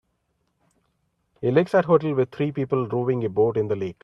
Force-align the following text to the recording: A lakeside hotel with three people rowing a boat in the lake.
A 1.43 1.51
lakeside 1.51 1.85
hotel 1.85 2.15
with 2.15 2.31
three 2.31 2.51
people 2.51 2.87
rowing 2.87 3.23
a 3.23 3.29
boat 3.29 3.55
in 3.55 3.67
the 3.67 3.75
lake. 3.75 3.97